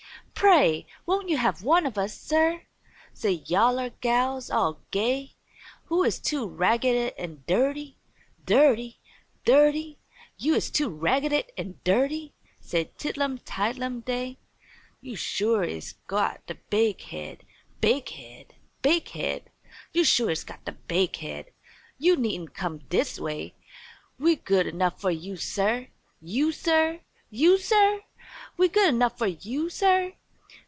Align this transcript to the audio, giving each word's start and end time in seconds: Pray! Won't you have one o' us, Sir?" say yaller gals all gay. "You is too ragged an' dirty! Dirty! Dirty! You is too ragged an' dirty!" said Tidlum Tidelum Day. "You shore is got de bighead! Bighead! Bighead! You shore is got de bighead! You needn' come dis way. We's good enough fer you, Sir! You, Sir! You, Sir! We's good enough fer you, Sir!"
Pray! 0.33 0.87
Won't 1.05 1.29
you 1.29 1.37
have 1.37 1.61
one 1.61 1.85
o' 1.85 1.91
us, 2.01 2.19
Sir?" 2.19 2.63
say 3.13 3.43
yaller 3.45 3.91
gals 3.91 4.49
all 4.49 4.81
gay. 4.89 5.35
"You 5.87 6.03
is 6.03 6.17
too 6.17 6.47
ragged 6.47 7.13
an' 7.19 7.43
dirty! 7.45 7.99
Dirty! 8.43 8.99
Dirty! 9.45 9.99
You 10.39 10.55
is 10.55 10.71
too 10.71 10.89
ragged 10.89 11.31
an' 11.59 11.79
dirty!" 11.83 12.33
said 12.59 12.97
Tidlum 12.97 13.37
Tidelum 13.45 14.03
Day. 14.03 14.39
"You 14.99 15.15
shore 15.15 15.63
is 15.63 15.93
got 16.07 16.43
de 16.47 16.55
bighead! 16.71 17.41
Bighead! 17.79 18.53
Bighead! 18.81 19.43
You 19.93 20.03
shore 20.03 20.31
is 20.31 20.43
got 20.43 20.65
de 20.65 20.71
bighead! 20.71 21.51
You 21.99 22.15
needn' 22.15 22.47
come 22.47 22.79
dis 22.89 23.19
way. 23.19 23.53
We's 24.17 24.39
good 24.43 24.65
enough 24.65 25.01
fer 25.01 25.11
you, 25.11 25.37
Sir! 25.37 25.89
You, 26.19 26.51
Sir! 26.51 27.01
You, 27.29 27.59
Sir! 27.59 28.01
We's 28.57 28.71
good 28.71 28.89
enough 28.89 29.19
fer 29.19 29.27
you, 29.27 29.69
Sir!" 29.69 30.13